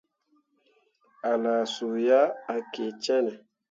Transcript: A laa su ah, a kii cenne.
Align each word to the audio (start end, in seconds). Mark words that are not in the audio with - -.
A 1.29 1.31
laa 1.43 1.65
su 1.73 1.87
ah, 2.21 2.25
a 2.53 2.55
kii 2.71 2.91
cenne. 3.03 3.33